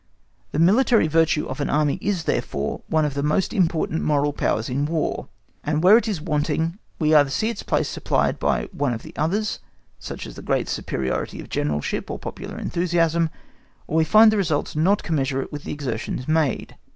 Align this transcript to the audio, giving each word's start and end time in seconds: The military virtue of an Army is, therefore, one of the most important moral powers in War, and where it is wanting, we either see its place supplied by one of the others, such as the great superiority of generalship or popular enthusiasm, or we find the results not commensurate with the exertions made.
The 0.51 0.57
military 0.57 1.07
virtue 1.07 1.45
of 1.45 1.61
an 1.61 1.69
Army 1.69 1.99
is, 2.01 2.23
therefore, 2.23 2.81
one 2.87 3.05
of 3.05 3.13
the 3.13 3.21
most 3.21 3.53
important 3.53 4.01
moral 4.01 4.33
powers 4.33 4.67
in 4.67 4.87
War, 4.87 5.27
and 5.63 5.83
where 5.83 5.95
it 5.95 6.07
is 6.07 6.19
wanting, 6.19 6.79
we 6.97 7.13
either 7.13 7.29
see 7.29 7.49
its 7.51 7.61
place 7.61 7.87
supplied 7.87 8.39
by 8.39 8.67
one 8.71 8.93
of 8.95 9.03
the 9.03 9.15
others, 9.15 9.59
such 9.99 10.25
as 10.25 10.33
the 10.35 10.41
great 10.41 10.67
superiority 10.67 11.39
of 11.39 11.49
generalship 11.49 12.09
or 12.09 12.17
popular 12.17 12.57
enthusiasm, 12.57 13.29
or 13.85 13.95
we 13.97 14.03
find 14.03 14.31
the 14.31 14.37
results 14.37 14.75
not 14.75 15.03
commensurate 15.03 15.51
with 15.51 15.65
the 15.65 15.71
exertions 15.71 16.27
made. 16.27 16.77